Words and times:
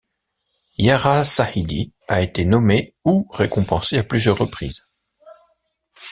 Yara 0.79 1.23
Shahidi 1.23 1.93
a 2.07 2.21
été 2.21 2.43
nommée 2.43 2.95
ou 3.05 3.27
récompensée 3.31 3.99
à 3.99 4.03
plusieurs 4.03 4.39
reprises. 4.39 4.83